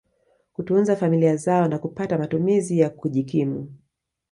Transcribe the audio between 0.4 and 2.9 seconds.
kutunza familia zao na kupata matumizi ya